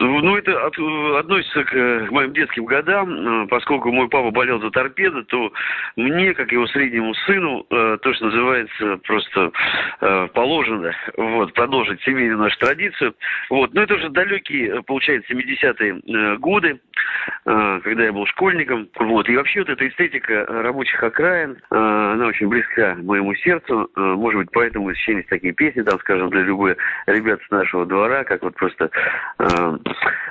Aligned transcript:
Ну, 0.00 0.36
это 0.36 0.66
от, 0.66 0.78
относится 1.18 1.64
к, 1.64 1.70
к 1.70 2.10
моим 2.10 2.32
детским 2.32 2.64
годам. 2.64 3.44
Э, 3.44 3.46
поскольку 3.48 3.90
мой 3.90 4.08
папа 4.08 4.30
болел 4.30 4.60
за 4.60 4.70
торпедо, 4.70 5.24
то 5.24 5.52
мне, 5.96 6.34
как 6.34 6.52
его 6.52 6.66
среднему 6.68 7.14
сыну, 7.14 7.66
э, 7.68 7.98
то, 8.00 8.14
что 8.14 8.26
называется, 8.26 8.98
просто 9.04 9.50
э, 10.00 10.28
положено 10.34 10.92
вот, 11.16 11.52
продолжить 11.52 12.00
семейную 12.02 12.38
нашу 12.38 12.58
традицию. 12.58 13.14
Вот. 13.50 13.74
Но 13.74 13.82
это 13.82 13.94
уже 13.94 14.08
далекие, 14.10 14.82
получается, 14.82 15.32
70-е 15.32 16.36
годы, 16.38 16.80
когда 17.44 18.04
я 18.04 18.12
был 18.12 18.26
школьником. 18.26 18.88
Вот. 18.98 19.28
И 19.28 19.36
вообще 19.36 19.60
вот 19.60 19.70
эта 19.70 19.88
эстетика 19.88 20.44
рабочих 20.48 21.02
окраин, 21.02 21.58
она 21.70 22.26
очень 22.26 22.48
близка 22.48 22.96
моему 22.96 23.34
сердцу. 23.36 23.90
Может 23.94 24.40
быть, 24.40 24.48
поэтому 24.52 24.90
сочинились 24.90 25.26
такие 25.26 25.52
песни, 25.52 25.82
там, 25.82 25.98
скажем, 26.00 26.30
для 26.30 26.42
любых 26.42 26.76
ребят 27.06 27.40
с 27.46 27.50
нашего 27.50 27.86
двора, 27.86 28.24
как 28.24 28.42
вот 28.42 28.54
просто 28.54 28.90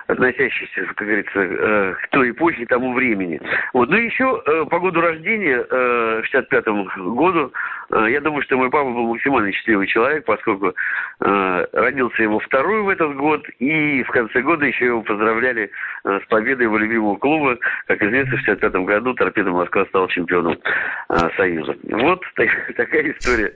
относящиеся, 0.07 0.85
как 0.93 1.07
говорится, 1.07 1.39
э, 1.39 1.93
к 2.03 2.07
той 2.09 2.31
эпохе, 2.31 2.65
тому 2.65 2.93
времени. 2.93 3.39
Вот. 3.73 3.89
Ну 3.89 3.97
и 3.97 4.05
еще 4.05 4.41
э, 4.45 4.65
по 4.69 4.79
году 4.79 5.01
рождения, 5.01 5.65
э, 5.69 6.21
65-му 6.33 7.15
году, 7.15 7.51
э, 7.91 8.07
я 8.09 8.21
думаю, 8.21 8.41
что 8.43 8.57
мой 8.57 8.69
папа 8.69 8.89
был 8.89 9.07
максимально 9.07 9.51
счастливый 9.51 9.87
человек, 9.87 10.25
поскольку 10.25 10.73
родился 11.19 12.21
его 12.21 12.37
второй 12.39 12.83
в 12.83 12.89
этот 12.89 13.15
год, 13.15 13.43
и 13.57 14.03
в 14.03 14.09
конце 14.09 14.41
года 14.41 14.65
еще 14.65 14.85
его 14.85 15.01
поздравляли 15.01 15.71
с 16.03 16.21
победой 16.29 16.65
его 16.65 16.77
любимого 16.77 17.15
клуба. 17.17 17.57
Как 17.87 18.01
известно, 18.03 18.37
в 18.37 18.41
65 18.41 18.75
году 18.85 19.13
Торпедо 19.15 19.49
Москва 19.49 19.85
стал 19.85 20.07
чемпионом 20.09 20.57
Союза. 21.35 21.75
Вот 21.89 22.23
так, 22.35 22.49
такая 22.77 23.11
история 23.11 23.51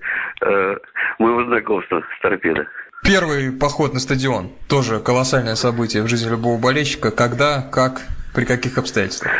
моего 1.20 1.44
знакомства 1.45 2.03
с 2.17 2.22
Торпедо. 2.22 2.67
Первый 3.03 3.51
поход 3.51 3.93
на 3.93 3.99
стадион. 3.99 4.51
Тоже 4.69 4.99
колоссальное 4.99 5.55
событие 5.55 6.03
в 6.03 6.07
жизни 6.07 6.29
любого 6.29 6.59
болельщика. 6.59 7.09
Когда, 7.11 7.61
как, 7.61 8.01
при 8.35 8.45
каких 8.45 8.77
обстоятельствах? 8.77 9.31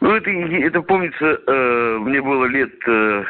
Ну, 0.00 0.14
это, 0.14 0.30
это 0.30 0.82
помнится, 0.82 1.24
э, 1.24 1.98
мне 2.00 2.20
было 2.20 2.44
лет 2.46 2.72
э, 2.86 3.24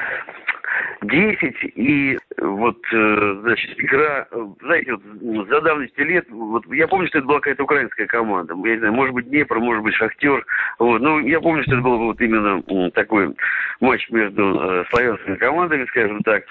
10, 1.03 1.55
и 1.75 2.19
вот, 2.39 2.79
э, 2.93 3.37
значит, 3.43 3.79
игра, 3.79 4.27
знаете, 4.61 4.95
вот, 5.21 5.49
за 5.49 5.61
давности 5.61 6.01
лет, 6.01 6.27
вот, 6.31 6.65
я 6.73 6.89
помню, 6.89 7.07
что 7.09 7.19
это 7.19 7.27
была 7.27 7.39
какая-то 7.41 7.65
украинская 7.65 8.07
команда, 8.07 8.55
я 8.65 8.75
не 8.75 8.79
знаю, 8.79 8.95
может 8.95 9.15
быть, 9.15 9.29
Днепр, 9.29 9.59
может 9.59 9.83
быть, 9.83 9.95
Шахтер, 9.95 10.45
вот, 10.79 11.01
ну, 11.01 11.21
я 11.21 11.41
помню, 11.41 11.63
что 11.63 11.73
это 11.73 11.83
был 11.83 11.99
вот 11.99 12.21
именно 12.21 12.91
такой 12.93 13.35
матч 13.81 14.09
между 14.11 14.59
э, 14.59 14.85
славянскими 14.91 15.37
командами, 15.37 15.87
скажем 15.87 16.23
так, 16.23 16.45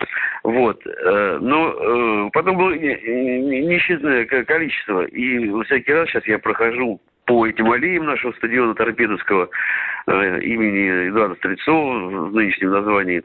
вот, 0.44 0.82
э, 0.86 1.40
но 1.42 2.28
э, 2.28 2.30
потом 2.34 2.58
было 2.58 2.72
несчетное 2.74 4.26
количество, 4.26 5.06
и 5.06 5.64
всякий 5.64 5.94
раз 5.94 6.10
сейчас 6.10 6.26
я 6.28 6.40
прохожу 6.40 7.02
по 7.26 7.48
этим 7.48 7.72
аллеям 7.72 8.06
нашего 8.06 8.32
стадиона 8.34 8.76
Торпедовского 8.76 9.50
э, 10.08 10.42
имени 10.42 11.10
Эдуарда 11.10 11.36
Стрельцова 11.36 12.28
в 12.28 12.34
нынешнем 12.34 12.72
названии. 12.72 13.24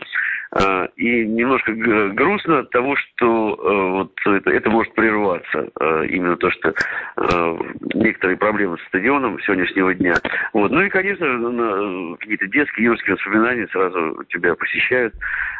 Э, 0.58 0.88
и 0.96 1.26
немножко 1.26 1.72
грустно 1.72 2.60
от 2.60 2.70
того, 2.70 2.96
что 2.96 3.54
э, 3.54 3.90
вот 3.90 4.12
это, 4.26 4.50
это 4.50 4.70
может 4.70 4.94
прерваться. 4.94 5.68
Э, 5.80 6.06
именно 6.06 6.36
то, 6.36 6.50
что 6.50 6.70
э, 6.70 7.58
некоторые 7.94 8.36
проблемы 8.36 8.78
с 8.78 8.88
стадионом 8.88 9.38
сегодняшнего 9.40 9.94
дня. 9.94 10.14
Вот. 10.52 10.70
Ну 10.70 10.82
и, 10.82 10.88
конечно, 10.88 12.16
какие-то 12.18 12.46
детские, 12.48 12.86
юрские 12.86 13.16
воспоминания 13.16 13.68
сразу 13.68 14.24
тебя 14.30 14.54
посещают. 14.54 15.14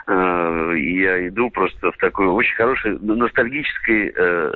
Э, 0.07 0.75
я 0.77 1.29
иду 1.29 1.51
просто 1.51 1.93
в 1.93 1.97
такой 1.99 2.27
очень 2.27 2.57
хорошей 2.57 2.99
ностальгической 3.01 4.13
э, 4.17 4.53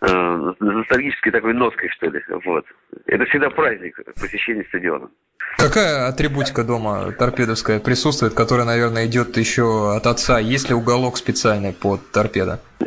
э, 0.00 0.52
ностальгической 0.60 1.32
такой 1.32 1.54
ноской, 1.54 1.88
что 1.90 2.06
ли. 2.06 2.20
Вот. 2.44 2.64
Это 3.06 3.24
всегда 3.26 3.50
праздник 3.50 3.98
посещения 4.20 4.64
стадиона. 4.68 5.08
Какая 5.56 6.08
атрибутика 6.08 6.64
дома 6.64 7.12
торпедовская 7.12 7.80
присутствует, 7.80 8.34
которая, 8.34 8.66
наверное, 8.66 9.06
идет 9.06 9.36
еще 9.36 9.94
от 9.96 10.06
отца? 10.06 10.38
Есть 10.38 10.68
ли 10.68 10.74
уголок 10.74 11.16
специальный 11.16 11.72
под 11.72 12.10
торпедо? 12.12 12.60
Э, 12.80 12.86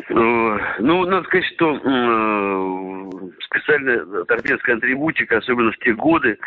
ну, 0.78 1.04
надо 1.04 1.24
сказать, 1.26 1.46
что 1.54 1.78
специальная 3.62 4.24
торпедская 4.24 4.76
атрибутика, 4.76 5.38
особенно 5.38 5.72
в 5.72 5.78
те 5.78 5.92
годы, 5.94 6.38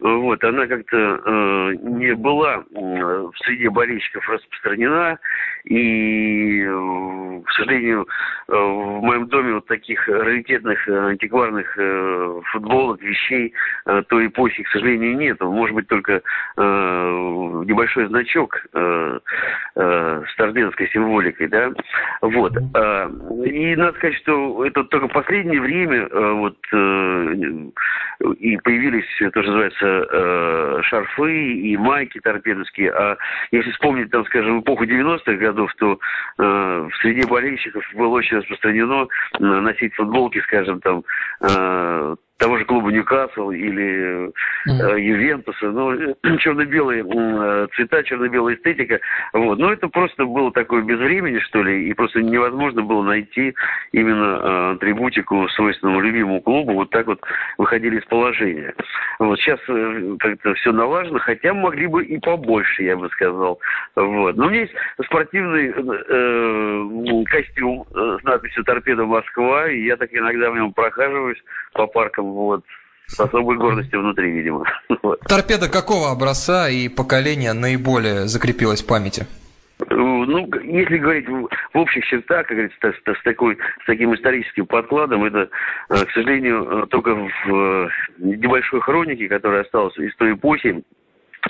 вот, 0.00 0.42
она 0.44 0.66
как-то 0.66 0.96
э, 0.96 1.74
не 1.80 2.14
была 2.14 2.64
в 2.72 3.32
среде 3.44 3.70
болельщиков 3.70 4.28
распространена, 4.28 5.18
и, 5.64 6.62
э, 6.62 7.40
к 7.46 7.50
сожалению, 7.52 8.06
э, 8.48 8.52
в 8.52 9.00
моем 9.02 9.28
доме 9.28 9.54
вот 9.54 9.66
таких 9.66 10.06
раритетных 10.08 10.86
э, 10.88 11.08
антикварных 11.10 11.78
э, 11.78 12.40
футболок, 12.52 13.00
вещей 13.00 13.54
э, 13.86 14.02
той 14.08 14.26
эпохи, 14.26 14.62
к 14.62 14.68
сожалению, 14.68 15.16
нет. 15.16 15.40
Может 15.40 15.74
быть, 15.74 15.88
только 15.88 16.20
э, 16.56 17.62
небольшой 17.66 18.06
значок 18.08 18.60
э, 18.74 19.20
э, 19.76 20.22
с 20.28 20.36
торпедской 20.36 20.88
символикой, 20.88 21.46
да, 21.48 21.72
вот. 22.20 22.52
Э, 22.74 23.08
и 23.46 23.76
надо 23.76 23.96
сказать, 23.96 24.16
что 24.16 24.66
это 24.66 24.84
только 24.84 25.08
последнее 25.08 25.60
время 25.60 26.08
вот 26.34 26.56
и 26.72 28.56
появились, 28.58 29.06
то, 29.18 29.42
что 29.42 29.50
называется, 29.50 30.06
э, 30.10 30.82
шарфы 30.84 31.52
и 31.52 31.76
майки 31.76 32.20
торпедовские. 32.20 32.92
А 32.92 33.16
если 33.50 33.70
вспомнить, 33.72 34.10
там, 34.10 34.24
скажем, 34.26 34.60
эпоху 34.60 34.84
90-х 34.84 35.34
годов, 35.34 35.72
то 35.78 35.98
э, 36.38 36.42
в 36.42 36.96
среде 37.00 37.26
болельщиков 37.28 37.84
было 37.94 38.08
очень 38.08 38.38
распространено 38.38 39.06
носить 39.38 39.94
футболки, 39.94 40.40
скажем, 40.40 40.80
там, 40.80 41.04
э, 41.42 42.16
того 42.38 42.58
же 42.58 42.64
клуба 42.64 42.90
Ньюкасл 42.90 43.50
или 43.50 44.30
э, 44.66 45.00
Ювентуса, 45.00 45.70
ну, 45.70 46.14
черно-белые 46.38 47.04
э, 47.04 47.66
цвета, 47.74 48.02
черно-белая 48.02 48.56
эстетика, 48.56 49.00
вот, 49.32 49.58
но 49.58 49.72
это 49.72 49.88
просто 49.88 50.24
было 50.24 50.50
такое 50.52 50.82
безвремени, 50.82 51.38
что 51.38 51.62
ли, 51.62 51.88
и 51.88 51.94
просто 51.94 52.22
невозможно 52.22 52.82
было 52.82 53.02
найти 53.02 53.54
именно 53.92 54.40
э, 54.42 54.72
атрибутику 54.74 55.48
свойственному 55.50 56.00
любимому 56.00 56.40
клубу, 56.40 56.72
вот 56.72 56.90
так 56.90 57.06
вот 57.06 57.20
выходили 57.56 58.00
из 58.00 58.04
положения. 58.06 58.74
Вот, 59.20 59.38
сейчас 59.38 59.60
э, 59.68 60.16
как-то 60.18 60.54
все 60.54 60.72
налажено, 60.72 61.20
хотя 61.20 61.54
могли 61.54 61.86
бы 61.86 62.04
и 62.04 62.18
побольше, 62.18 62.82
я 62.82 62.96
бы 62.96 63.08
сказал, 63.10 63.60
вот. 63.94 64.36
Но 64.36 64.46
у 64.46 64.50
меня 64.50 64.62
есть 64.62 64.74
спортивный 65.04 65.72
э, 65.72 67.24
костюм 67.26 67.86
э, 67.94 68.18
с 68.20 68.24
надписью 68.24 68.64
«Торпеда 68.64 69.04
Москва», 69.04 69.68
и 69.68 69.84
я 69.84 69.96
так 69.96 70.12
иногда 70.12 70.50
в 70.50 70.56
нем 70.56 70.72
прохаживаюсь 70.72 71.42
по 71.74 71.86
паркам 71.86 72.23
вот, 72.32 72.64
с 73.06 73.20
особой 73.20 73.56
гордостью 73.56 74.00
внутри, 74.00 74.30
видимо. 74.30 74.64
Торпеда 75.28 75.68
какого 75.68 76.10
образца 76.10 76.68
и 76.68 76.88
поколения 76.88 77.52
наиболее 77.52 78.26
закрепилась 78.26 78.82
в 78.82 78.86
памяти? 78.86 79.26
Ну, 79.90 80.48
если 80.62 80.98
говорить 80.98 81.28
в, 81.28 81.48
общих 81.74 82.04
чертах, 82.06 82.46
как 82.46 82.56
говорится, 82.56 82.76
с, 82.80 83.18
с, 83.18 83.22
такой, 83.24 83.58
с 83.82 83.86
таким 83.86 84.14
историческим 84.14 84.66
подкладом, 84.66 85.24
это, 85.24 85.48
э, 85.90 86.04
к 86.04 86.10
сожалению, 86.12 86.86
только 86.90 87.14
в 87.14 87.28
э, 87.48 87.88
небольшой 88.18 88.80
хронике, 88.80 89.28
которая 89.28 89.62
осталась 89.62 89.96
из 89.98 90.14
той 90.16 90.32
эпохи, 90.32 90.84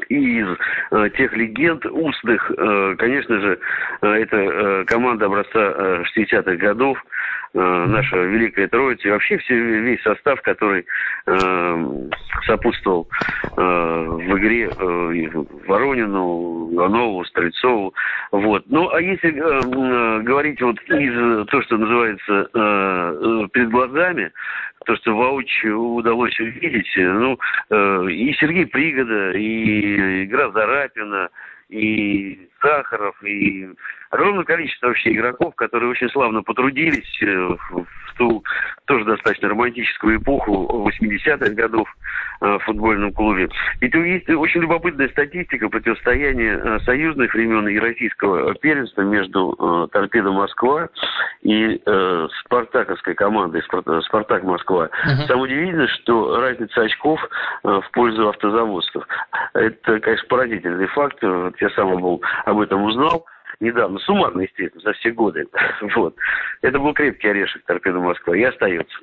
и 0.08 0.40
из 0.40 0.46
э, 0.90 1.10
тех 1.16 1.32
легенд 1.34 1.84
устных, 1.86 2.50
э, 2.50 2.94
конечно 2.98 3.40
же, 3.40 3.58
э, 4.02 4.06
это 4.06 4.36
э, 4.36 4.84
команда 4.86 5.26
образца 5.26 5.50
э, 5.54 6.02
60-х 6.16 6.56
годов, 6.56 6.98
э, 6.98 7.08
наша 7.54 8.16
Великая 8.16 8.68
Троица, 8.68 9.08
и 9.08 9.10
вообще 9.10 9.38
все, 9.38 9.54
весь 9.54 10.02
состав, 10.02 10.42
который 10.42 10.84
э, 11.26 12.08
сопутствовал 12.46 13.08
э, 13.56 13.60
в 13.60 14.38
игре 14.38 14.68
э, 14.68 15.44
Воронину, 15.66 16.70
Иванову, 16.74 17.24
Стрельцову. 17.24 17.94
Вот. 18.32 18.64
Ну, 18.68 18.90
а 18.90 19.00
если 19.00 19.30
э, 19.30 19.60
э, 19.60 20.22
говорить 20.22 20.60
вот 20.60 20.80
из 20.82 21.46
то, 21.46 21.62
что 21.62 21.76
называется 21.76 22.48
э, 22.52 22.54
э 22.54 23.48
перед 23.52 23.70
глазами, 23.70 24.32
то, 24.84 24.96
что 24.96 25.16
воочию 25.16 25.80
удалось 25.80 26.38
увидеть, 26.40 26.92
ну, 26.96 27.38
э, 27.70 28.06
и 28.10 28.32
Сергей 28.34 28.66
Пригода, 28.66 29.32
и 29.32 30.24
игра 30.24 30.50
Зарапина, 30.50 31.28
и 31.68 32.48
Сахаров, 32.64 33.22
и 33.22 33.68
огромное 34.10 34.44
количество 34.44 34.88
вообще 34.88 35.12
игроков, 35.12 35.54
которые 35.54 35.90
очень 35.90 36.08
славно 36.08 36.42
потрудились 36.42 37.22
э, 37.22 37.26
в, 37.26 37.86
ту 38.16 38.42
тоже 38.86 39.04
достаточно 39.04 39.48
романтическую 39.50 40.16
эпоху 40.18 40.88
80-х 40.88 41.50
годов 41.50 41.88
в 42.40 42.58
футбольном 42.60 43.12
клубе. 43.12 43.48
И 43.80 43.88
тут 43.88 44.04
есть 44.04 44.28
очень 44.28 44.62
любопытная 44.62 45.08
статистика 45.08 45.68
противостояния 45.68 46.60
э, 46.62 46.78
союзных 46.80 47.32
времен 47.34 47.68
и 47.68 47.78
российского 47.78 48.54
первенства 48.54 49.02
между 49.02 49.88
Торпедо 49.92 50.32
Москва 50.32 50.88
и 51.42 51.80
спартаковской 52.40 53.14
командой 53.14 53.62
Спартак 54.04 54.42
Москва. 54.44 54.86
Uh-huh. 54.86 55.26
Самое 55.26 55.44
удивительное, 55.44 55.88
что 55.88 56.40
разница 56.40 56.82
очков 56.82 57.20
в 57.62 57.84
пользу 57.92 58.28
автозаводцев. 58.28 59.06
Это, 59.52 60.00
конечно, 60.00 60.28
поразительный 60.28 60.86
факт. 60.88 61.22
Я 61.22 61.70
сам 61.70 62.00
был 62.00 62.22
об 62.44 62.60
этом 62.60 62.82
узнал 62.82 63.26
недавно, 63.60 63.98
суммарно, 64.00 64.42
естественно, 64.42 64.82
за 64.82 64.92
все 64.94 65.10
годы. 65.10 65.46
Вот. 65.94 66.14
Это 66.62 66.78
был 66.78 66.94
крепкий 66.94 67.28
орешек 67.28 67.64
торпеда 67.64 67.98
Москва 67.98 68.36
и 68.36 68.42
остается. 68.42 68.96